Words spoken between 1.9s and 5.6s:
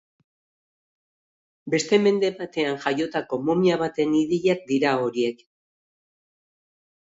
mende batean jaiotako momia baten ideiak dira horiek.